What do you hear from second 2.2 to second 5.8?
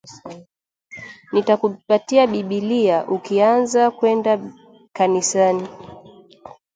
bibilia ukianza kuenda kanisani